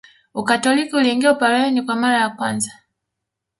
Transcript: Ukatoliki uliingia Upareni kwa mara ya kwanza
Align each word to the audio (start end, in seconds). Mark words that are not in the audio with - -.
Ukatoliki 0.33 0.95
uliingia 0.95 1.31
Upareni 1.31 1.81
kwa 1.81 1.95
mara 1.95 2.17
ya 2.17 2.29
kwanza 2.29 2.71